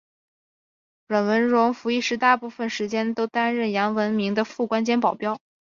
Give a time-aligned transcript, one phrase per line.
[1.07, 5.39] 阮文戎服役时大部分时间都担任杨文明的副官兼保镖。